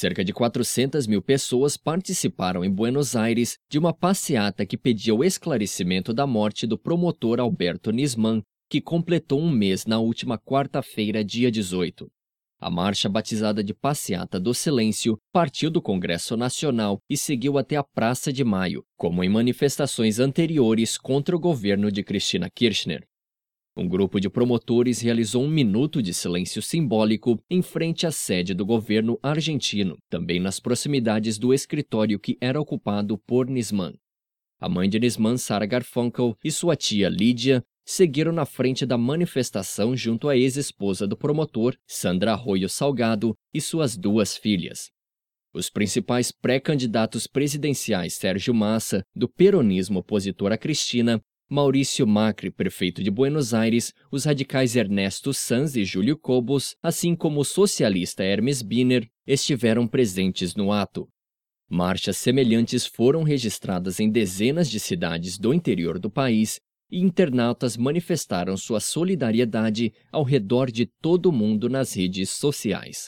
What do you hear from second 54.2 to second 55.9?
radicais Ernesto Sanz e